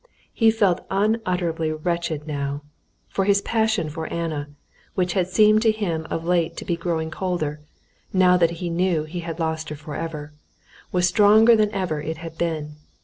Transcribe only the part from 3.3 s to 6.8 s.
passion for Anna, which had seemed to him of late to be